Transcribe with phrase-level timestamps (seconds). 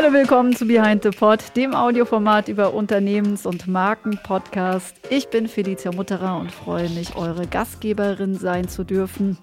[0.00, 4.94] Hallo, willkommen zu Behind the Pod, dem Audioformat über Unternehmens- und Markenpodcast.
[5.10, 9.38] Ich bin Felicia Mutterer und freue mich, eure Gastgeberin sein zu dürfen.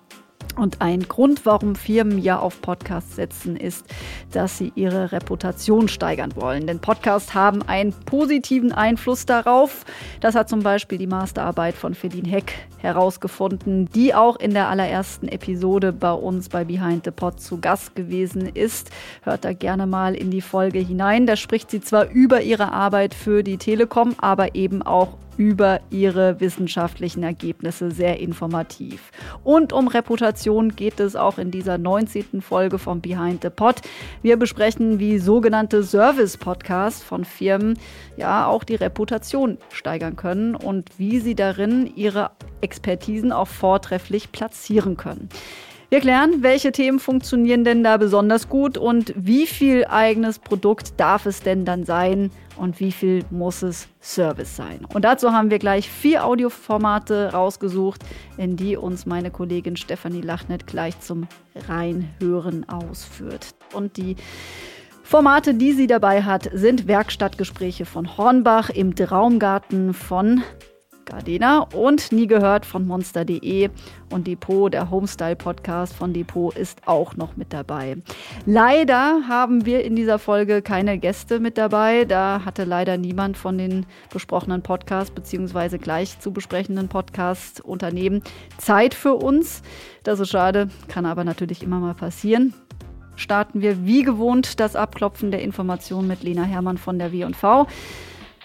[0.56, 3.86] Und ein Grund, warum Firmen ja auf Podcasts setzen, ist,
[4.32, 6.66] dass sie ihre Reputation steigern wollen.
[6.66, 9.86] Denn Podcasts haben einen positiven Einfluss darauf.
[10.22, 15.28] Das hat zum Beispiel die Masterarbeit von Feline Heck herausgefunden, die auch in der allerersten
[15.28, 18.92] Episode bei uns bei Behind the Pod zu Gast gewesen ist.
[19.24, 21.26] Hört da gerne mal in die Folge hinein.
[21.26, 26.40] Da spricht sie zwar über ihre Arbeit für die Telekom, aber eben auch über ihre
[26.40, 29.12] wissenschaftlichen Ergebnisse sehr informativ.
[29.44, 32.42] Und um Reputation geht es auch in dieser 19.
[32.42, 33.76] Folge von Behind the Pod.
[34.22, 37.78] Wir besprechen, wie sogenannte Service-Podcasts von Firmen
[38.18, 44.98] ja auch die Reputation steigern können und wie sie darin ihre Expertisen auch vortrefflich platzieren
[44.98, 45.30] können.
[45.90, 51.28] Wir klären, welche Themen funktionieren denn da besonders gut und wie viel eigenes Produkt darf
[51.28, 54.86] es denn dann sein und wie viel muss es Service sein.
[54.94, 58.02] Und dazu haben wir gleich vier Audioformate rausgesucht,
[58.38, 61.28] in die uns meine Kollegin Stefanie Lachnet gleich zum
[61.68, 63.54] Reinhören ausführt.
[63.74, 64.16] Und die
[65.04, 70.42] Formate, die sie dabei hat, sind Werkstattgespräche von Hornbach im Traumgarten von
[71.06, 73.70] Gardena und nie gehört von monster.de
[74.12, 77.98] und Depot, der Homestyle Podcast von Depot ist auch noch mit dabei.
[78.46, 82.06] Leider haben wir in dieser Folge keine Gäste mit dabei.
[82.06, 85.78] Da hatte leider niemand von den besprochenen Podcasts bzw.
[85.78, 88.24] gleich zu besprechenden Podcast-Unternehmen
[88.58, 89.62] Zeit für uns.
[90.04, 92.54] Das ist schade, kann aber natürlich immer mal passieren
[93.16, 97.68] starten wir wie gewohnt das Abklopfen der Informationen mit Lena Hermann von der W&V.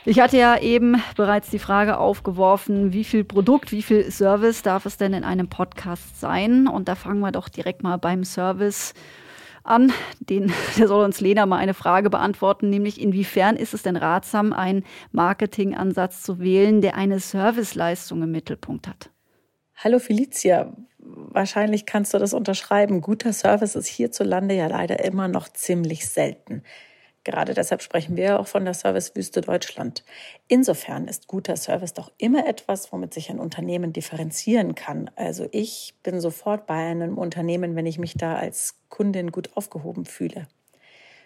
[0.06, 4.86] Ich hatte ja eben bereits die Frage aufgeworfen, wie viel Produkt, wie viel Service darf
[4.86, 6.68] es denn in einem Podcast sein?
[6.68, 8.94] Und da fangen wir doch direkt mal beim Service
[9.62, 9.92] an.
[10.18, 14.54] Den, der soll uns Lena mal eine Frage beantworten, nämlich inwiefern ist es denn ratsam,
[14.54, 19.10] einen Marketingansatz zu wählen, der eine Serviceleistung im Mittelpunkt hat?
[19.76, 23.02] Hallo Felicia, wahrscheinlich kannst du das unterschreiben.
[23.02, 26.62] Guter Service ist hierzulande ja leider immer noch ziemlich selten.
[27.30, 30.02] Gerade deshalb sprechen wir auch von der Servicewüste Deutschland.
[30.48, 35.12] Insofern ist guter Service doch immer etwas, womit sich ein Unternehmen differenzieren kann.
[35.14, 40.06] Also ich bin sofort bei einem Unternehmen, wenn ich mich da als Kundin gut aufgehoben
[40.06, 40.48] fühle.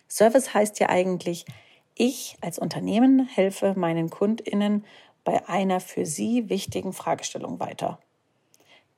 [0.06, 1.46] Service heißt ja eigentlich,
[1.94, 4.84] ich als Unternehmen helfe meinen Kundinnen
[5.24, 7.98] bei einer für sie wichtigen Fragestellung weiter.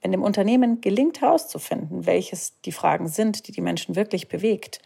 [0.02, 4.80] Wenn dem Unternehmen gelingt herauszufinden, welches die Fragen sind, die die Menschen wirklich bewegt,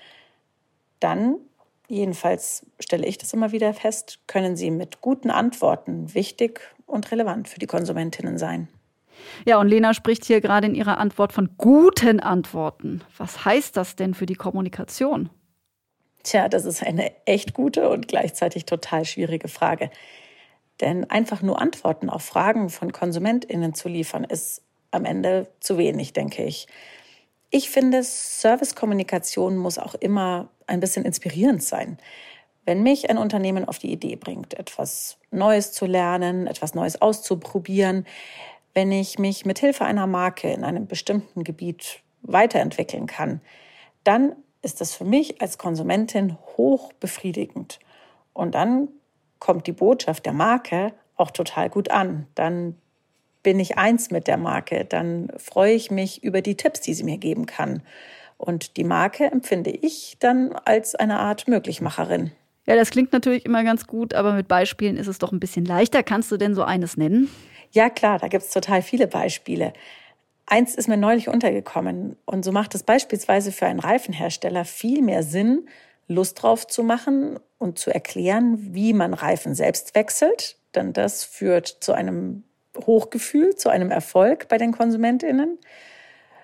[0.99, 1.39] dann
[1.91, 7.49] jedenfalls stelle ich das immer wieder fest, können sie mit guten Antworten wichtig und relevant
[7.49, 8.69] für die Konsumentinnen sein.
[9.45, 13.03] Ja, und Lena spricht hier gerade in ihrer Antwort von guten Antworten.
[13.19, 15.29] Was heißt das denn für die Kommunikation?
[16.23, 19.91] Tja, das ist eine echt gute und gleichzeitig total schwierige Frage.
[20.81, 26.13] Denn einfach nur Antworten auf Fragen von KonsumentInnen zu liefern, ist am Ende zu wenig,
[26.13, 26.67] denke ich.
[27.51, 31.99] Ich finde, Servicekommunikation muss auch immer ein bisschen inspirierend sein.
[32.65, 38.07] Wenn mich ein Unternehmen auf die Idee bringt, etwas Neues zu lernen, etwas Neues auszuprobieren,
[38.73, 43.41] wenn ich mich mit Hilfe einer Marke in einem bestimmten Gebiet weiterentwickeln kann,
[44.05, 47.81] dann ist das für mich als Konsumentin hoch befriedigend.
[48.33, 48.89] Und dann
[49.41, 52.27] kommt die Botschaft der Marke auch total gut an.
[52.37, 52.77] Dann
[53.43, 57.05] bin ich eins mit der Marke, dann freue ich mich über die Tipps, die sie
[57.05, 57.83] mir geben kann.
[58.37, 62.33] Und die Marke empfinde ich dann als eine Art Möglichmacherin.
[62.67, 65.65] Ja, das klingt natürlich immer ganz gut, aber mit Beispielen ist es doch ein bisschen
[65.65, 66.03] leichter.
[66.03, 67.29] Kannst du denn so eines nennen?
[67.73, 69.73] Ja, klar, da gibt es total viele Beispiele.
[70.47, 75.23] Eins ist mir neulich untergekommen und so macht es beispielsweise für einen Reifenhersteller viel mehr
[75.23, 75.69] Sinn,
[76.09, 81.69] Lust drauf zu machen und zu erklären, wie man Reifen selbst wechselt, denn das führt
[81.69, 82.43] zu einem
[82.77, 85.59] Hochgefühl, zu einem Erfolg bei den Konsumentinnen,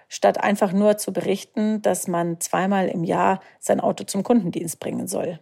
[0.08, 5.08] statt einfach nur zu berichten, dass man zweimal im Jahr sein Auto zum Kundendienst bringen
[5.08, 5.40] soll.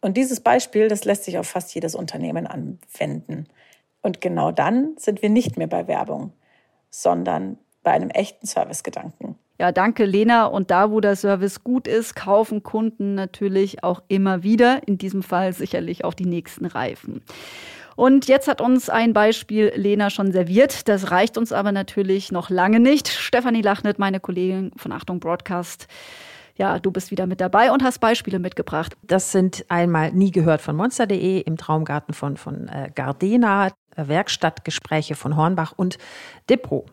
[0.00, 3.46] Und dieses Beispiel, das lässt sich auf fast jedes Unternehmen anwenden.
[4.02, 6.32] Und genau dann sind wir nicht mehr bei Werbung,
[6.90, 9.36] sondern bei einem echten Servicegedanken.
[9.58, 10.46] Ja, danke, Lena.
[10.46, 14.86] Und da, wo der Service gut ist, kaufen Kunden natürlich auch immer wieder.
[14.86, 17.22] In diesem Fall sicherlich auch die nächsten Reifen.
[17.96, 20.88] Und jetzt hat uns ein Beispiel Lena schon serviert.
[20.88, 23.08] Das reicht uns aber natürlich noch lange nicht.
[23.08, 25.86] Stefanie Lachnet, meine Kollegin von Achtung Broadcast.
[26.56, 28.96] Ja, du bist wieder mit dabei und hast Beispiele mitgebracht.
[29.02, 35.16] Das sind einmal nie gehört von monster.de, im Traumgarten von, von äh, Gardena, äh, Werkstattgespräche
[35.16, 35.98] von Hornbach und
[36.48, 36.86] Depot.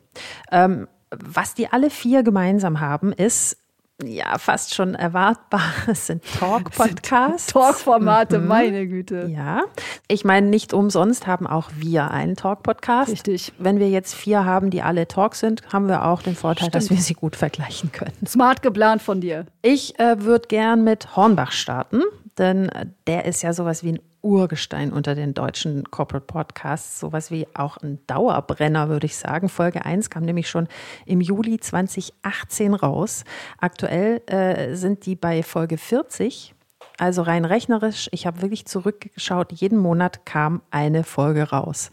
[0.52, 3.61] Ähm, was die alle vier gemeinsam haben, ist,
[4.06, 5.62] ja fast schon erwartbar.
[5.88, 7.48] Es sind Talk-Podcasts.
[7.48, 8.48] Talk-Formate, mhm.
[8.48, 9.30] meine Güte.
[9.34, 9.64] Ja.
[10.08, 13.12] Ich meine, nicht umsonst haben auch wir einen Talk-Podcast.
[13.12, 13.54] Richtig.
[13.58, 16.76] Wenn wir jetzt vier haben, die alle Talk sind, haben wir auch den Vorteil, Stimmt.
[16.76, 18.14] dass wir sie gut vergleichen können.
[18.26, 19.46] Smart geplant von dir.
[19.62, 22.02] Ich äh, würde gern mit Hornbach starten,
[22.38, 27.32] denn äh, der ist ja sowas wie ein Urgestein unter den deutschen Corporate Podcasts, sowas
[27.32, 29.50] wie auch ein Dauerbrenner, würde ich sagen.
[29.50, 30.68] Folge 1 kam nämlich schon
[31.06, 33.24] im Juli 2018 raus.
[33.60, 36.54] Aktuell äh, sind die bei Folge 40.
[36.98, 41.90] Also rein rechnerisch, ich habe wirklich zurückgeschaut, jeden Monat kam eine Folge raus.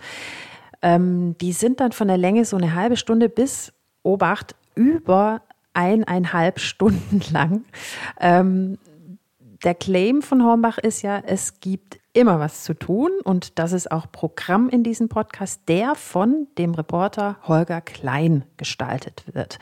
[0.83, 3.73] Ähm, die sind dann von der Länge so eine halbe Stunde bis,
[4.03, 5.41] Obacht, über
[5.73, 7.65] eineinhalb Stunden lang.
[8.21, 8.79] Ähm,
[9.65, 13.91] der Claim von Hornbach ist ja, es gibt immer was zu tun und das ist
[13.91, 19.59] auch Programm in diesem Podcast, der von dem Reporter Holger Klein gestaltet wird.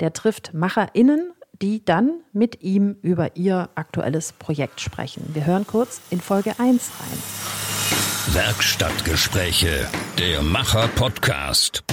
[0.00, 1.32] Der trifft MacherInnen,
[1.62, 5.30] die dann mit ihm über ihr aktuelles Projekt sprechen.
[5.32, 8.34] Wir hören kurz in Folge 1 rein.
[8.34, 9.86] Werkstattgespräche,
[10.18, 11.84] der Macher-Podcast.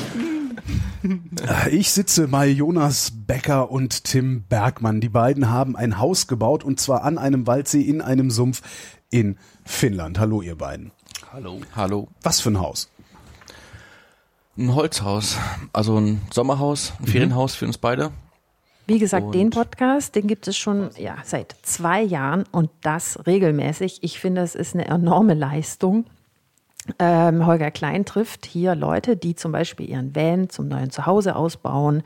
[1.69, 5.01] Ich sitze bei Jonas Becker und Tim Bergmann.
[5.01, 8.61] Die beiden haben ein Haus gebaut und zwar an einem Waldsee in einem Sumpf
[9.13, 10.19] in Finnland.
[10.19, 10.91] Hallo, ihr beiden.
[11.31, 11.61] Hallo.
[11.75, 12.07] Hallo.
[12.23, 12.89] Was für ein Haus?
[14.57, 15.37] Ein Holzhaus.
[15.71, 17.07] Also ein Sommerhaus, ein mhm.
[17.07, 18.11] Ferienhaus für uns beide.
[18.87, 23.25] Wie gesagt, und den Podcast, den gibt es schon ja, seit zwei Jahren und das
[23.25, 23.99] regelmäßig.
[24.01, 26.05] Ich finde, es ist eine enorme Leistung.
[26.99, 32.03] Ähm, Holger Klein trifft hier Leute, die zum Beispiel ihren Van zum neuen Zuhause ausbauen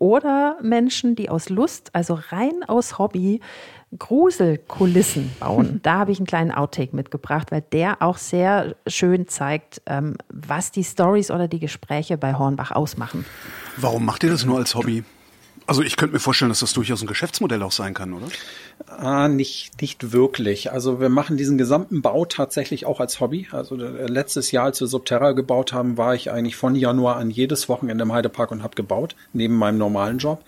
[0.00, 3.40] oder Menschen, die aus Lust, also rein aus Hobby,
[3.96, 5.80] Gruselkulissen bauen.
[5.82, 10.72] Da habe ich einen kleinen Outtake mitgebracht, weil der auch sehr schön zeigt, ähm, was
[10.72, 13.24] die Stories oder die Gespräche bei Hornbach ausmachen.
[13.76, 15.04] Warum macht ihr das nur als Hobby?
[15.70, 18.26] Also ich könnte mir vorstellen, dass das durchaus ein Geschäftsmodell auch sein kann, oder?
[18.88, 20.72] Ah, nicht, nicht wirklich.
[20.72, 23.46] Also wir machen diesen gesamten Bau tatsächlich auch als Hobby.
[23.52, 27.30] Also äh, letztes Jahr, als wir Subterra gebaut haben, war ich eigentlich von Januar an
[27.30, 30.42] jedes Wochenende im Heidepark und habe gebaut, neben meinem normalen Job.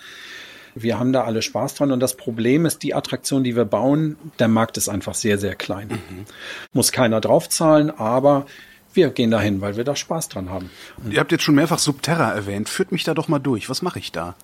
[0.75, 4.17] Wir haben da alle Spaß dran und das Problem ist, die Attraktion, die wir bauen,
[4.41, 5.87] der Markt ist einfach sehr, sehr klein.
[5.87, 6.25] Mhm.
[6.73, 8.45] Muss keiner draufzahlen, aber
[8.93, 10.69] wir gehen dahin, weil wir da Spaß dran haben.
[10.97, 12.69] Und Ihr habt jetzt schon mehrfach Subterra erwähnt.
[12.69, 13.71] Führt mich da doch mal durch.
[13.71, 14.35] Was mache ich da?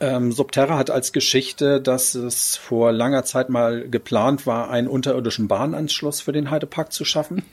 [0.00, 5.48] Ähm, Subterra hat als Geschichte, dass es vor langer Zeit mal geplant war, einen unterirdischen
[5.48, 7.42] Bahnanschluss für den Heidepark zu schaffen.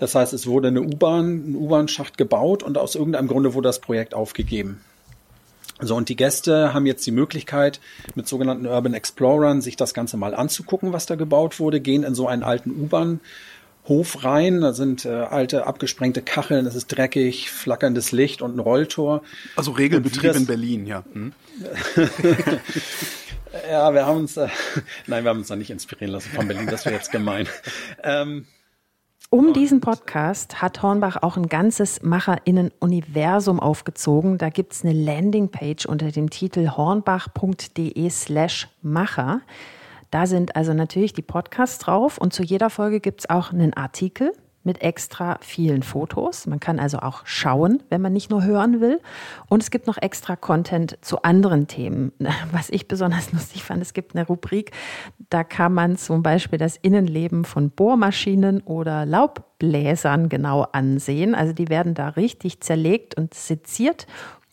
[0.00, 3.80] Das heißt, es wurde eine U-Bahn, ein U-Bahn-Schacht gebaut und aus irgendeinem Grunde wurde das
[3.80, 4.80] Projekt aufgegeben.
[5.80, 7.80] So, und die Gäste haben jetzt die Möglichkeit,
[8.14, 12.14] mit sogenannten Urban Explorern sich das Ganze mal anzugucken, was da gebaut wurde, gehen in
[12.14, 13.20] so einen alten U-Bahn
[13.88, 14.60] Hof rein.
[14.60, 19.22] Da sind äh, alte abgesprengte Kacheln, es ist dreckig, flackerndes Licht und ein Rolltor.
[19.56, 21.04] Also Regelbetrieb in Berlin, ja.
[21.12, 21.32] Hm.
[23.70, 24.48] ja, wir haben uns, äh,
[25.06, 27.48] nein, wir haben uns da nicht inspirieren lassen von Berlin, das wäre jetzt gemein.
[28.02, 28.46] Ähm,
[29.30, 34.38] um diesen Podcast hat Hornbach auch ein ganzes MacherInnen-Universum aufgezogen.
[34.38, 39.42] Da gibt es eine Landingpage unter dem Titel hornbach.de slash Macher.
[40.10, 43.74] Da sind also natürlich die Podcasts drauf und zu jeder Folge gibt es auch einen
[43.74, 44.32] Artikel
[44.68, 46.46] mit extra vielen Fotos.
[46.46, 49.00] Man kann also auch schauen, wenn man nicht nur hören will.
[49.48, 52.12] Und es gibt noch extra Content zu anderen Themen.
[52.52, 54.72] Was ich besonders lustig fand, es gibt eine Rubrik,
[55.30, 61.34] da kann man zum Beispiel das Innenleben von Bohrmaschinen oder Laubbläsern genau ansehen.
[61.34, 64.06] Also die werden da richtig zerlegt und seziert.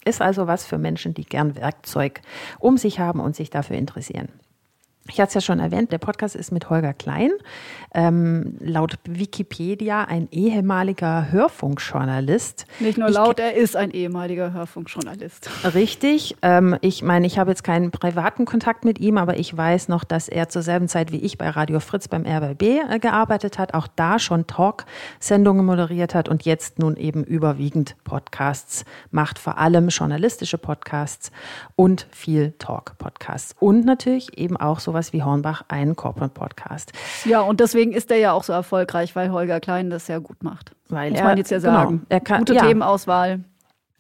[0.06, 2.22] Ist also was für Menschen, die gern Werkzeug
[2.60, 4.30] um sich haben und sich dafür interessieren.
[5.08, 7.32] Ich hatte es ja schon erwähnt, der Podcast ist mit Holger Klein,
[7.96, 12.66] ähm, laut Wikipedia ein ehemaliger Hörfunkjournalist.
[12.80, 15.50] Nicht nur laut, ich, er ist ein ehemaliger Hörfunkjournalist.
[15.76, 16.36] Richtig.
[16.42, 20.04] Ähm, ich meine, ich habe jetzt keinen privaten Kontakt mit ihm, aber ich weiß noch,
[20.04, 23.74] dass er zur selben Zeit wie ich bei Radio Fritz beim RBB äh, gearbeitet hat,
[23.74, 29.90] auch da schon Talk-Sendungen moderiert hat und jetzt nun eben überwiegend Podcasts macht, vor allem
[29.90, 31.32] journalistische Podcasts
[31.76, 33.56] und viel Talk-Podcasts.
[33.60, 36.94] Und natürlich eben auch so sowas wie Hornbach einen Corporate Podcast.
[37.26, 40.44] Ja, und deswegen ist er ja auch so erfolgreich, weil Holger Klein das ja gut
[40.44, 40.72] macht.
[40.90, 41.90] Weil Muss er, man jetzt ja genau, sagen.
[41.90, 42.66] Genau, er kann, Gute ja.
[42.66, 43.40] Themenauswahl.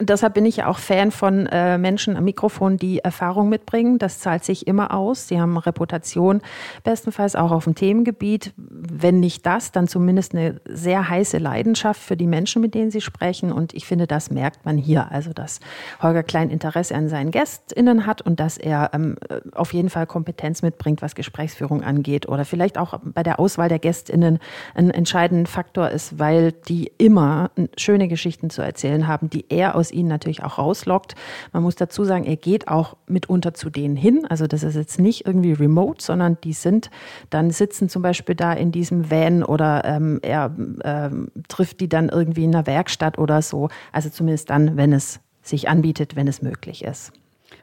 [0.01, 3.97] Deshalb bin ich ja auch Fan von äh, Menschen am Mikrofon, die Erfahrung mitbringen.
[3.97, 5.29] Das zahlt sich immer aus.
[5.29, 6.41] Sie haben Reputation,
[6.83, 8.53] bestenfalls auch auf dem Themengebiet.
[8.57, 12.99] wenn nicht das, dann zumindest eine sehr heiße Leidenschaft für die Menschen, mit denen sie
[12.99, 13.53] sprechen.
[13.53, 15.09] Und ich finde, das merkt man hier.
[15.13, 15.61] Also, dass
[16.01, 19.15] Holger Klein Interesse an seinen GästInnen hat und dass er ähm,
[19.53, 22.27] auf jeden Fall Kompetenz mitbringt, was Gesprächsführung angeht.
[22.27, 24.39] Oder vielleicht auch bei der Auswahl der GästInnen
[24.73, 29.84] ein entscheidender Faktor ist, weil die immer schöne Geschichten zu erzählen haben, die er aus
[29.91, 31.15] ihnen natürlich auch rauslockt.
[31.53, 34.25] Man muss dazu sagen, er geht auch mitunter zu denen hin.
[34.29, 36.89] Also das ist jetzt nicht irgendwie remote, sondern die sind
[37.29, 42.09] dann sitzen zum Beispiel da in diesem Van oder ähm, er ähm, trifft die dann
[42.09, 43.69] irgendwie in einer Werkstatt oder so.
[43.91, 47.13] Also zumindest dann, wenn es sich anbietet, wenn es möglich ist.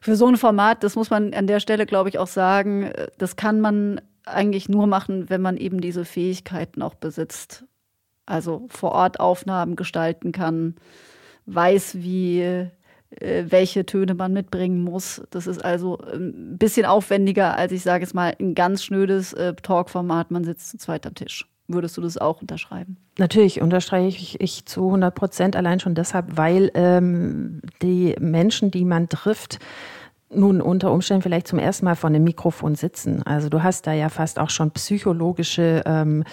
[0.00, 3.08] Für so ein Format, das muss man an der Stelle, glaube ich, auch sagen, äh,
[3.18, 7.64] das kann man eigentlich nur machen, wenn man eben diese Fähigkeiten auch besitzt.
[8.24, 10.76] Also vor Ort Aufnahmen gestalten kann,
[11.46, 12.68] weiß, wie
[13.20, 15.22] äh, welche Töne man mitbringen muss.
[15.30, 19.54] Das ist also ein bisschen aufwendiger, als ich sage es mal, ein ganz schnödes äh,
[19.54, 20.30] Talk-Format.
[20.30, 21.46] Man sitzt zu zweit am Tisch.
[21.68, 22.96] Würdest du das auch unterschreiben?
[23.18, 28.84] Natürlich unterstreiche ich, ich zu 100 Prozent, allein schon deshalb, weil ähm, die Menschen, die
[28.84, 29.58] man trifft,
[30.34, 33.22] nun unter Umständen vielleicht zum ersten Mal vor einem Mikrofon sitzen.
[33.22, 36.24] Also du hast da ja fast auch schon psychologische ähm,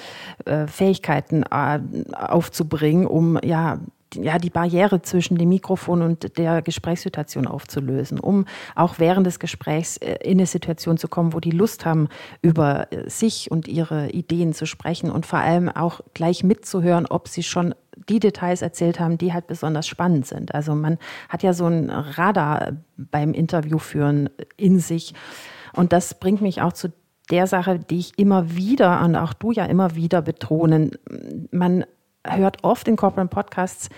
[0.45, 1.79] äh, Fähigkeiten äh,
[2.13, 3.79] aufzubringen, um ja
[4.15, 9.97] ja, die Barriere zwischen dem Mikrofon und der Gesprächssituation aufzulösen, um auch während des Gesprächs
[9.97, 12.09] äh, in eine Situation zu kommen, wo die Lust haben,
[12.41, 17.27] über äh, sich und ihre Ideen zu sprechen und vor allem auch gleich mitzuhören, ob
[17.27, 17.75] sie schon
[18.07, 20.55] die Details erzählt haben, die halt besonders spannend sind.
[20.55, 20.97] Also man
[21.27, 25.13] hat ja so ein Radar beim Interviewführen in sich.
[25.73, 26.91] Und das bringt mich auch zu
[27.29, 30.91] der Sache, die ich immer wieder und auch du ja immer wieder betonen.
[31.51, 31.85] Man
[32.27, 33.89] hört oft in Corporate Podcasts,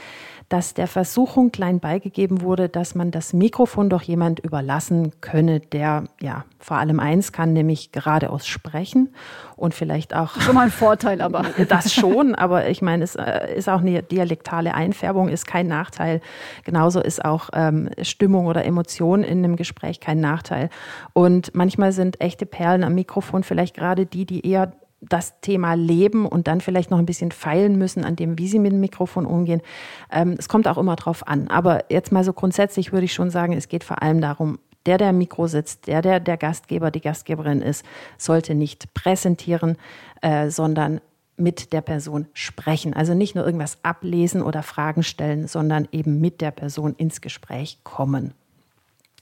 [0.52, 6.04] dass der Versuchung klein beigegeben wurde, dass man das Mikrofon doch jemand überlassen könne, der
[6.20, 9.16] ja vor allem eins kann, nämlich geradeaus sprechen
[9.56, 10.42] und vielleicht auch.
[10.42, 11.46] Schon mal ein Vorteil, aber.
[11.70, 16.20] Das schon, aber ich meine, es äh, ist auch eine dialektale Einfärbung, ist kein Nachteil.
[16.66, 20.70] Genauso ist auch ähm, Stimmung oder Emotion in einem Gespräch kein Nachteil.
[21.14, 26.26] Und manchmal sind echte Perlen am Mikrofon vielleicht gerade die, die eher das Thema leben
[26.26, 29.26] und dann vielleicht noch ein bisschen feilen müssen an dem, wie sie mit dem Mikrofon
[29.26, 29.62] umgehen.
[30.12, 31.48] Ähm, es kommt auch immer drauf an.
[31.48, 34.98] Aber jetzt mal so grundsätzlich würde ich schon sagen, es geht vor allem darum, der,
[34.98, 37.86] der im Mikro sitzt, der, der der Gastgeber, die Gastgeberin ist,
[38.18, 39.78] sollte nicht präsentieren,
[40.22, 41.02] äh, sondern
[41.38, 42.94] mit der Person sprechen.
[42.94, 47.80] Also nicht nur irgendwas ablesen oder Fragen stellen, sondern eben mit der Person ins Gespräch
[47.84, 48.34] kommen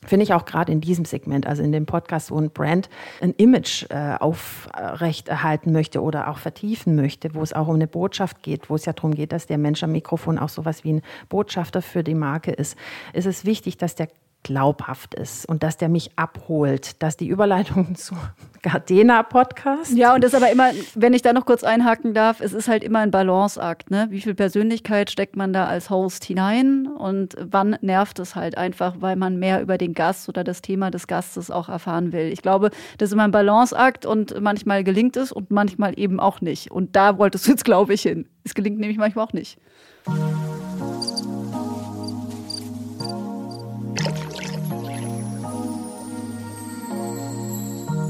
[0.05, 2.89] finde ich auch gerade in diesem Segment, also in dem Podcast, wo ein Brand
[3.21, 8.41] ein Image äh, aufrechterhalten möchte oder auch vertiefen möchte, wo es auch um eine Botschaft
[8.41, 11.01] geht, wo es ja darum geht, dass der Mensch am Mikrofon auch sowas wie ein
[11.27, 12.77] Botschafter für die Marke ist,
[13.13, 14.07] ist es wichtig, dass der
[14.43, 18.15] glaubhaft ist und dass der mich abholt, dass die Überleitung zu
[18.61, 19.95] Gardena Podcast.
[19.95, 22.83] Ja, und das aber immer, wenn ich da noch kurz einhaken darf, es ist halt
[22.83, 24.07] immer ein Balanceakt, ne?
[24.09, 28.95] Wie viel Persönlichkeit steckt man da als Host hinein und wann nervt es halt einfach,
[28.99, 32.31] weil man mehr über den Gast oder das Thema des Gastes auch erfahren will.
[32.31, 36.41] Ich glaube, das ist immer ein Balanceakt und manchmal gelingt es und manchmal eben auch
[36.41, 36.71] nicht.
[36.71, 38.27] Und da wolltest du jetzt, glaube ich, hin.
[38.43, 39.57] Es gelingt nämlich manchmal auch nicht.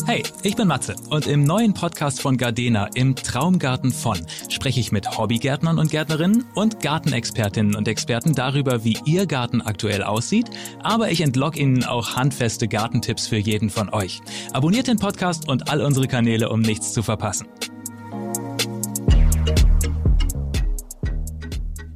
[0.09, 4.17] Hey, ich bin Matze und im neuen Podcast von Gardena im Traumgarten von
[4.49, 10.01] spreche ich mit Hobbygärtnern und Gärtnerinnen und Gartenexpertinnen und Experten darüber, wie ihr Garten aktuell
[10.01, 10.49] aussieht,
[10.81, 14.19] aber ich entlock Ihnen auch handfeste Gartentipps für jeden von euch.
[14.51, 17.45] Abonniert den Podcast und all unsere Kanäle, um nichts zu verpassen.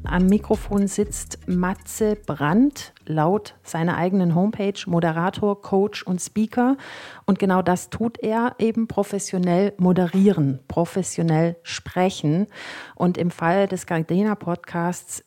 [0.05, 6.77] Am Mikrofon sitzt Matze Brandt, laut seiner eigenen Homepage Moderator, Coach und Speaker.
[7.25, 12.48] Und genau das tut er eben professionell moderieren, professionell sprechen.
[12.95, 15.24] Und im Fall des Gardena Podcasts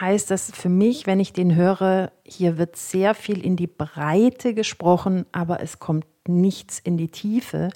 [0.00, 4.54] heißt das für mich, wenn ich den höre, hier wird sehr viel in die Breite
[4.54, 7.70] gesprochen, aber es kommt nichts in die Tiefe.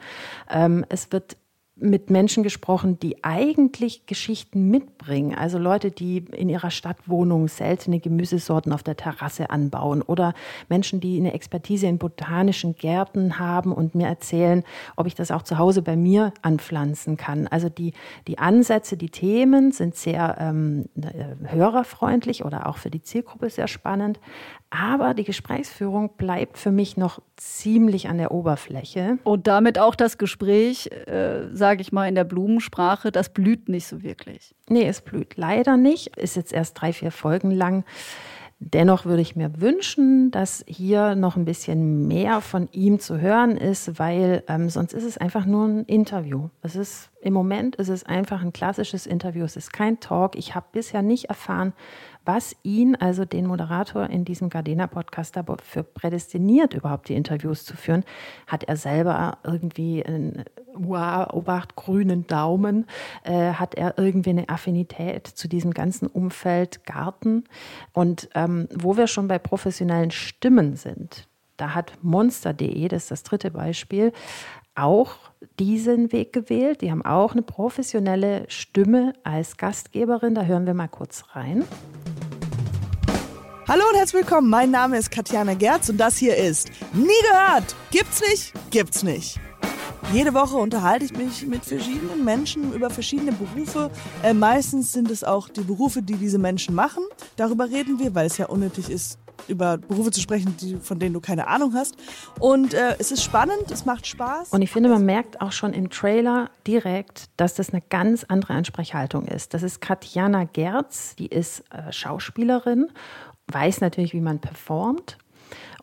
[0.49, 1.37] Ähm, es wird
[1.81, 5.35] mit Menschen gesprochen, die eigentlich Geschichten mitbringen.
[5.37, 10.35] Also Leute, die in ihrer Stadtwohnung seltene Gemüsesorten auf der Terrasse anbauen oder
[10.69, 14.65] Menschen, die eine Expertise in botanischen Gärten haben und mir erzählen,
[14.97, 17.47] ob ich das auch zu Hause bei mir anpflanzen kann.
[17.47, 17.93] Also die,
[18.27, 23.69] die Ansätze, die Themen sind sehr ähm, äh, hörerfreundlich oder auch für die Zielgruppe sehr
[23.69, 24.19] spannend.
[24.71, 29.19] Aber die Gesprächsführung bleibt für mich noch ziemlich an der Oberfläche.
[29.25, 33.87] Und damit auch das Gespräch, äh, sage ich mal in der Blumensprache, das blüht nicht
[33.87, 34.55] so wirklich.
[34.71, 36.17] Nee, es blüht leider nicht.
[36.17, 37.85] Ist jetzt erst drei, vier Folgen lang.
[38.59, 43.59] Dennoch würde ich mir wünschen, dass hier noch ein bisschen mehr von ihm zu hören
[43.59, 46.49] ist, weil ähm, sonst ist es einfach nur ein Interview.
[46.63, 49.45] Es ist im Moment ist es einfach ein klassisches Interview.
[49.45, 50.37] Es ist kein Talk.
[50.37, 51.75] Ich habe bisher nicht erfahren,
[52.29, 58.05] was ihn, also den Moderator in diesem Gardena-Podcast dafür prädestiniert, überhaupt die Interviews zu führen.
[58.47, 60.45] Hat er selber irgendwie einen
[60.75, 62.85] wow, Obacht, grünen Daumen?
[63.25, 67.45] Äh, hat er irgendwie eine Affinität zu diesem ganzen Umfeld Garten?
[67.95, 73.23] Und ähm, wo wir schon bei professionellen Stimmen sind, da hat monster.de, das ist das
[73.23, 74.13] dritte Beispiel,
[74.75, 75.17] auch
[75.59, 76.83] diesen Weg gewählt.
[76.83, 80.35] Die haben auch eine professionelle Stimme als Gastgeberin.
[80.35, 81.65] Da hören wir mal kurz rein.
[83.69, 84.49] Hallo und herzlich willkommen.
[84.49, 87.77] Mein Name ist Katjana Gerz und das hier ist Nie gehört.
[87.91, 88.55] Gibt's nicht?
[88.71, 89.39] Gibt's nicht.
[90.11, 93.91] Jede Woche unterhalte ich mich mit verschiedenen Menschen über verschiedene Berufe.
[94.23, 97.05] Äh, meistens sind es auch die Berufe, die diese Menschen machen.
[97.37, 101.13] Darüber reden wir, weil es ja unnötig ist, über Berufe zu sprechen, die, von denen
[101.13, 101.95] du keine Ahnung hast.
[102.41, 104.49] Und äh, es ist spannend, es macht Spaß.
[104.49, 108.55] Und ich finde, man merkt auch schon im Trailer direkt, dass das eine ganz andere
[108.55, 109.53] Ansprechhaltung ist.
[109.53, 112.89] Das ist Katjana Gerz, die ist äh, Schauspielerin
[113.53, 115.19] weiß natürlich, wie man performt.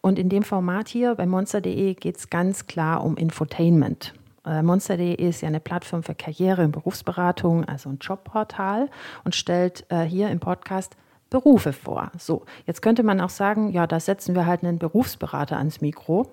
[0.01, 4.13] Und in dem Format hier bei monster.de geht es ganz klar um Infotainment.
[4.45, 8.89] Äh, monster.de ist ja eine Plattform für Karriere und Berufsberatung, also ein Jobportal
[9.23, 10.95] und stellt äh, hier im Podcast
[11.31, 12.11] Berufe vor.
[12.17, 16.31] So, jetzt könnte man auch sagen, ja, da setzen wir halt einen Berufsberater ans Mikro.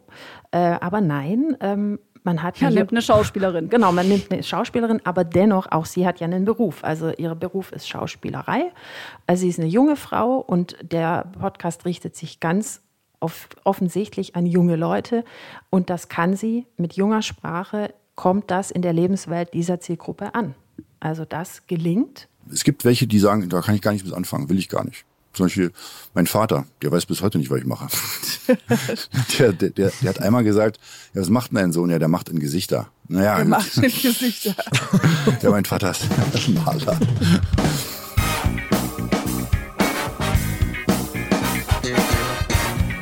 [0.50, 3.68] Äh, aber nein, ähm, man hat ja, nimmt eine Schauspielerin.
[3.68, 6.84] Genau, man nimmt eine Schauspielerin, aber dennoch, auch sie hat ja einen Beruf.
[6.84, 8.72] Also ihr Beruf ist Schauspielerei.
[9.26, 12.82] Also sie ist eine junge Frau und der Podcast richtet sich ganz
[13.18, 15.24] auf, offensichtlich an junge Leute.
[15.70, 20.54] Und das kann sie mit junger Sprache, kommt das in der Lebenswelt dieser Zielgruppe an.
[21.00, 22.28] Also das gelingt.
[22.52, 24.84] Es gibt welche, die sagen, da kann ich gar nicht mit anfangen, will ich gar
[24.84, 25.04] nicht.
[25.32, 25.72] Zum Beispiel
[26.14, 27.88] mein Vater, der weiß bis heute nicht, was ich mache.
[29.38, 30.78] der, der, der, der hat einmal gesagt,
[31.14, 31.88] ja, was macht denn dein Sohn?
[31.88, 32.88] Ja, der macht in Gesichter.
[33.08, 33.36] Naja.
[33.36, 34.54] Der macht in Gesichter.
[35.42, 36.98] ja, mein Vater ist Maler.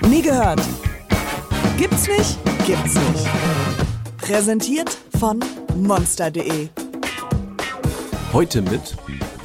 [0.08, 0.60] Nie gehört.
[1.76, 2.38] Gibt's nicht?
[2.66, 3.26] Gibt's nicht.
[4.18, 5.40] Präsentiert von
[5.76, 6.68] monster.de.
[8.32, 8.96] Heute mit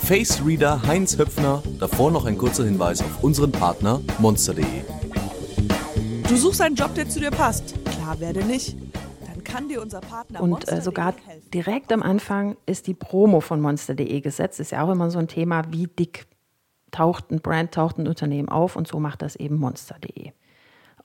[0.06, 1.64] Face-Reader Heinz Höpfner.
[1.80, 4.64] Davor noch ein kurzer Hinweis auf unseren Partner monster.de.
[6.30, 7.74] Du suchst einen Job, der zu dir passt.
[7.86, 8.78] Klar werde nicht.
[9.26, 11.16] Dann kann dir unser Partner Und äh, sogar
[11.52, 14.60] direkt am Anfang ist die Promo von monster.de gesetzt.
[14.60, 16.28] Ist ja auch immer so ein Thema, wie dick
[16.92, 20.34] taucht ein Brand, taucht ein Unternehmen auf und so macht das eben monster.de.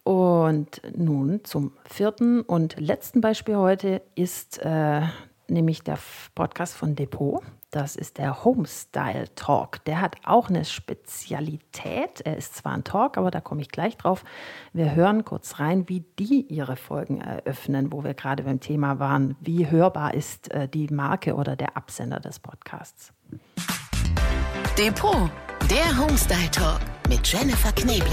[0.04, 5.00] Und nun zum vierten und letzten Beispiel heute ist äh,
[5.48, 5.98] nämlich der
[6.34, 7.42] Podcast von Depot.
[7.72, 9.84] Das ist der Homestyle Talk.
[9.84, 12.20] Der hat auch eine Spezialität.
[12.24, 14.24] Er ist zwar ein Talk, aber da komme ich gleich drauf.
[14.72, 19.36] Wir hören kurz rein, wie die ihre Folgen eröffnen, wo wir gerade beim Thema waren.
[19.38, 23.12] Wie hörbar ist äh, die Marke oder der Absender des Podcasts?
[24.76, 25.30] Depot,
[25.70, 28.10] der Homestyle Talk mit Jennifer Kneble.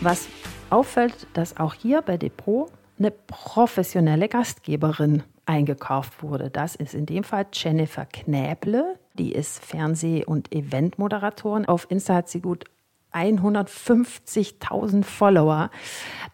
[0.00, 0.28] Was
[0.70, 6.50] auffällt, dass auch hier bei Depot eine professionelle Gastgeberin eingekauft wurde.
[6.50, 8.98] Das ist in dem Fall Jennifer Knäble.
[9.14, 11.66] Die ist Fernseh- und Eventmoderatorin.
[11.66, 12.64] Auf Insta hat sie gut
[13.12, 15.70] 150.000 Follower.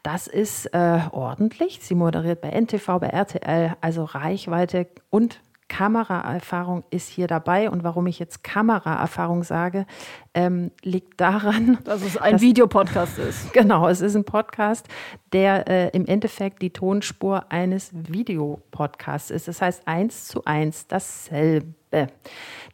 [0.03, 1.81] Das ist äh, ordentlich.
[1.83, 5.40] Sie moderiert bei NTV, bei RTL, also Reichweite und
[5.71, 7.71] Kameraerfahrung ist hier dabei.
[7.71, 9.87] Und warum ich jetzt Kameraerfahrung sage,
[10.35, 13.53] ähm, liegt daran, dass es ein dass, Videopodcast ist.
[13.61, 14.87] Genau, es ist ein Podcast,
[15.33, 19.49] der äh, im Endeffekt die Tonspur eines Videopodcasts ist.
[19.49, 22.09] Das heißt eins zu eins dasselbe.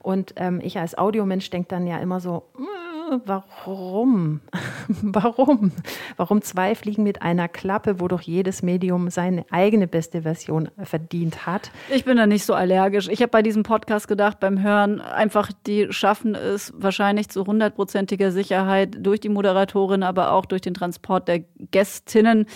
[0.03, 2.86] Und ähm, ich als Audiomensch denke dann ja immer so, mh, hm,
[3.25, 4.41] warum?
[4.89, 5.73] warum?
[6.17, 11.47] Warum zwei Fliegen mit einer Klappe, wo doch jedes Medium seine eigene beste Version verdient
[11.47, 11.71] hat?
[11.93, 13.09] Ich bin da nicht so allergisch.
[13.09, 18.31] Ich habe bei diesem Podcast gedacht, beim Hören, einfach, die schaffen es wahrscheinlich zu hundertprozentiger
[18.33, 22.47] Sicherheit durch die Moderatorin, aber auch durch den Transport der Gästinnen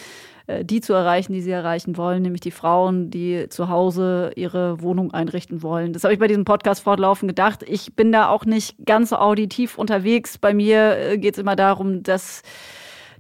[0.62, 5.12] die zu erreichen, die sie erreichen wollen, nämlich die Frauen, die zu Hause ihre Wohnung
[5.12, 5.92] einrichten wollen.
[5.92, 7.64] Das habe ich bei diesem Podcast fortlaufend gedacht.
[7.66, 10.38] Ich bin da auch nicht ganz so auditiv unterwegs.
[10.38, 12.42] Bei mir äh, geht es immer darum, dass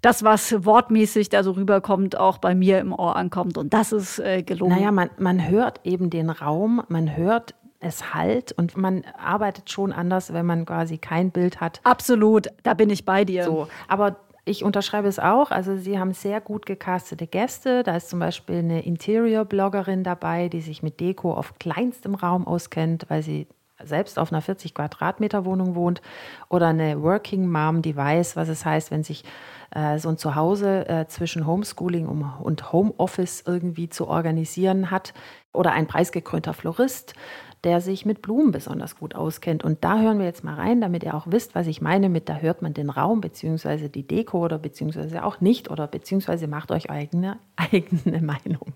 [0.02, 3.58] das, was wortmäßig da so rüberkommt, auch bei mir im Ohr ankommt.
[3.58, 4.76] Und das ist äh, gelungen.
[4.76, 9.92] Naja, man, man hört eben den Raum, man hört es halt und man arbeitet schon
[9.92, 11.80] anders, wenn man quasi kein Bild hat.
[11.82, 13.44] Absolut, da bin ich bei dir.
[13.44, 14.16] So, aber
[14.50, 15.52] ich unterschreibe es auch.
[15.52, 17.82] Also Sie haben sehr gut gecastete Gäste.
[17.84, 23.06] Da ist zum Beispiel eine Interior-Bloggerin dabei, die sich mit Deko auf kleinstem Raum auskennt,
[23.08, 23.46] weil sie
[23.82, 26.02] selbst auf einer 40 Quadratmeter Wohnung wohnt
[26.48, 29.24] oder eine Working Mom, die weiß, was es heißt, wenn sich
[29.70, 35.14] äh, so ein Zuhause äh, zwischen Homeschooling und Homeoffice irgendwie zu organisieren hat
[35.52, 37.14] oder ein preisgekrönter Florist,
[37.64, 39.64] der sich mit Blumen besonders gut auskennt.
[39.64, 42.28] Und da hören wir jetzt mal rein, damit ihr auch wisst, was ich meine mit,
[42.28, 46.70] da hört man den Raum beziehungsweise die Deko oder beziehungsweise auch nicht oder beziehungsweise macht
[46.72, 48.72] euch eigene, eigene Meinung.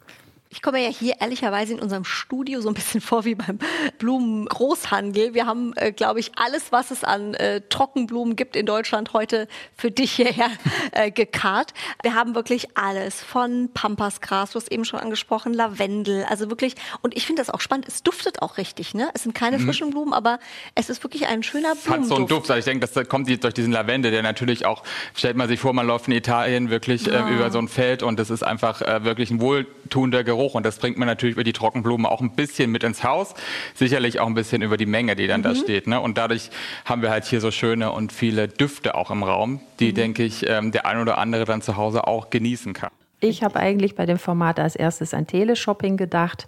[0.54, 3.58] Ich komme ja hier ehrlicherweise in unserem Studio so ein bisschen vor wie beim
[3.98, 5.34] Blumengroßhandel.
[5.34, 9.48] Wir haben, äh, glaube ich, alles, was es an äh, Trockenblumen gibt in Deutschland heute
[9.76, 10.50] für dich hierher
[10.92, 11.74] äh, gekarrt.
[12.04, 16.76] Wir haben wirklich alles von Pampasgras, du hast eben schon angesprochen, Lavendel, also wirklich.
[17.02, 17.88] Und ich finde das auch spannend.
[17.88, 19.10] Es duftet auch richtig, ne?
[19.12, 19.64] Es sind keine mhm.
[19.64, 20.38] frischen Blumen, aber
[20.76, 21.88] es ist wirklich ein schöner Blumenduft.
[21.88, 22.50] Hat so einen Duft.
[22.50, 24.84] Also ich denke, das kommt durch diesen Lavendel, der natürlich auch,
[25.16, 27.28] stellt man sich vor, man läuft in Italien wirklich ja.
[27.28, 29.40] äh, über so ein Feld und das ist einfach äh, wirklich ein
[29.84, 32.82] wohltuender Geruch Geruch und das bringt man natürlich über die Trockenblumen auch ein bisschen mit
[32.82, 33.34] ins Haus.
[33.74, 35.44] Sicherlich auch ein bisschen über die Menge, die dann mhm.
[35.44, 35.86] da steht.
[35.86, 36.00] Ne?
[36.00, 36.50] Und dadurch
[36.84, 39.94] haben wir halt hier so schöne und viele Düfte auch im Raum, die, mhm.
[39.94, 42.90] denke ich, ähm, der ein oder andere dann zu Hause auch genießen kann.
[43.20, 46.46] Ich habe eigentlich bei dem Format als erstes an Teleshopping gedacht.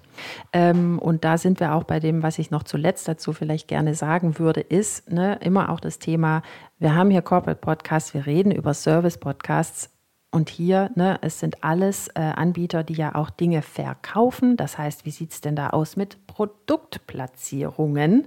[0.52, 3.94] Ähm, und da sind wir auch bei dem, was ich noch zuletzt dazu vielleicht gerne
[3.94, 6.42] sagen würde, ist ne, immer auch das Thema,
[6.78, 9.95] wir haben hier Corporate Podcasts, wir reden über Service Podcasts.
[10.36, 14.58] Und hier, ne, es sind alles äh, Anbieter, die ja auch Dinge verkaufen.
[14.58, 18.26] Das heißt, wie sieht es denn da aus mit Produktplatzierungen?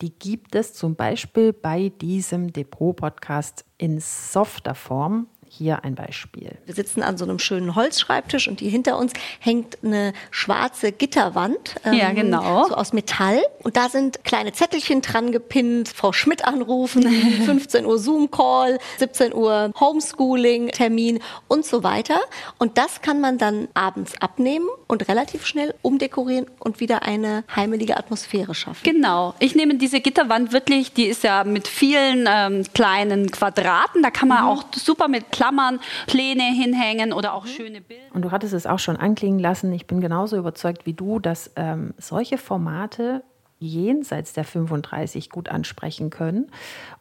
[0.00, 5.28] Die gibt es zum Beispiel bei diesem Depot-Podcast in softer Form.
[5.50, 6.52] Hier ein Beispiel.
[6.66, 11.76] Wir sitzen an so einem schönen Holzschreibtisch und hier hinter uns hängt eine schwarze Gitterwand.
[11.84, 12.68] Ähm, ja, genau.
[12.68, 13.40] So aus Metall.
[13.62, 15.88] Und da sind kleine Zettelchen dran gepinnt.
[15.88, 17.02] Frau Schmidt anrufen,
[17.44, 22.20] 15 Uhr Zoom-Call, 17 Uhr Homeschooling-Termin und so weiter.
[22.58, 27.96] Und das kann man dann abends abnehmen und relativ schnell umdekorieren und wieder eine heimelige
[27.96, 28.82] Atmosphäre schaffen.
[28.84, 29.34] Genau.
[29.38, 34.02] Ich nehme diese Gitterwand wirklich, die ist ja mit vielen ähm, kleinen Quadraten.
[34.02, 34.48] Da kann man mhm.
[34.48, 38.02] auch super mit Klammern Pläne hinhängen oder auch schöne Bilder.
[38.12, 39.72] Und du hattest es auch schon anklingen lassen.
[39.72, 43.22] Ich bin genauso überzeugt wie du, dass ähm, solche Formate
[43.60, 46.50] jenseits der 35 gut ansprechen können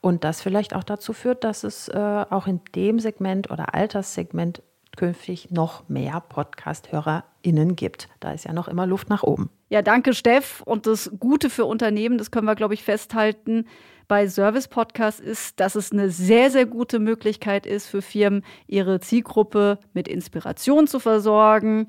[0.02, 1.97] und das vielleicht auch dazu führt, dass es äh,
[2.30, 4.62] auch in dem Segment oder Alterssegment
[4.95, 8.08] künftig noch mehr Podcast-HörerInnen gibt.
[8.19, 9.50] Da ist ja noch immer Luft nach oben.
[9.69, 10.62] Ja, danke, Steff.
[10.62, 13.65] Und das Gute für Unternehmen, das können wir, glaube ich, festhalten,
[14.08, 19.80] bei Service-Podcasts ist, dass es eine sehr, sehr gute Möglichkeit ist für Firmen, ihre Zielgruppe
[19.93, 21.88] mit Inspiration zu versorgen,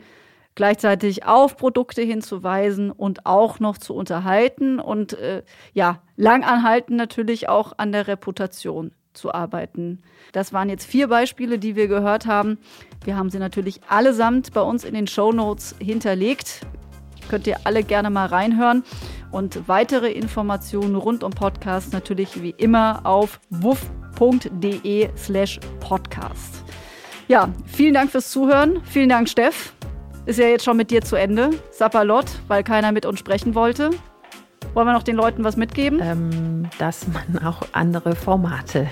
[0.54, 7.72] gleichzeitig auf Produkte hinzuweisen und auch noch zu unterhalten und äh, ja, langanhalten natürlich auch
[7.76, 10.02] an der Reputation zu arbeiten.
[10.33, 12.59] Das waren jetzt vier Beispiele, die wir gehört haben.
[13.04, 16.62] Wir haben sie natürlich allesamt bei uns in den Show Notes hinterlegt.
[17.28, 18.85] Könnt ihr alle gerne mal reinhören.
[19.30, 26.64] Und weitere Informationen rund um Podcast natürlich wie immer auf wuff.de slash podcast.
[27.28, 28.80] Ja, vielen Dank fürs Zuhören.
[28.84, 29.74] Vielen Dank, Steff.
[30.24, 31.50] Ist ja jetzt schon mit dir zu Ende.
[31.70, 33.90] Sapperlot, weil keiner mit uns sprechen wollte.
[34.74, 36.00] Wollen wir noch den Leuten was mitgeben?
[36.02, 38.88] Ähm, dass man auch andere Formate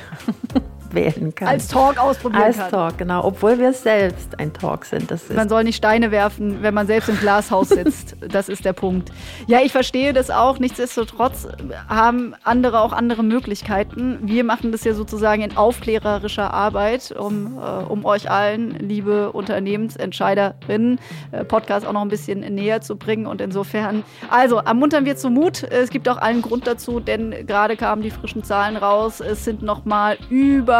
[0.97, 1.47] wählen kann.
[1.47, 2.65] Als Talk ausprobieren Als kann.
[2.65, 3.25] Als Talk, genau.
[3.25, 5.11] Obwohl wir selbst ein Talk sind.
[5.11, 8.17] Das man soll nicht Steine werfen, wenn man selbst im Glashaus sitzt.
[8.29, 9.13] das ist der Punkt.
[9.47, 10.59] Ja, ich verstehe das auch.
[10.59, 11.47] Nichtsdestotrotz
[11.89, 14.19] haben andere auch andere Möglichkeiten.
[14.23, 20.99] Wir machen das ja sozusagen in aufklärerischer Arbeit, um, äh, um euch allen, liebe Unternehmensentscheiderinnen,
[21.31, 23.27] äh, Podcast auch noch ein bisschen näher zu bringen.
[23.27, 25.63] Und insofern, also ermuntern wir zu Mut.
[25.63, 29.21] Es gibt auch allen Grund dazu, denn gerade kamen die frischen Zahlen raus.
[29.21, 30.17] Es sind noch mal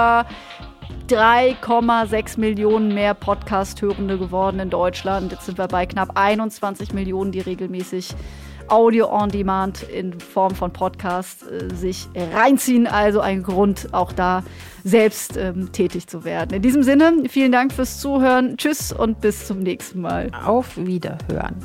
[0.07, 0.27] über
[1.09, 5.33] 3,6 Millionen mehr Podcast-Hörende geworden in Deutschland.
[5.33, 8.15] Jetzt sind wir bei knapp 21 Millionen, die regelmäßig
[8.69, 12.87] Audio on Demand in Form von Podcast äh, sich reinziehen.
[12.87, 14.43] Also ein Grund, auch da
[14.85, 16.55] selbst ähm, tätig zu werden.
[16.55, 18.57] In diesem Sinne, vielen Dank fürs Zuhören.
[18.57, 20.31] Tschüss und bis zum nächsten Mal.
[20.45, 21.57] Auf Wiederhören.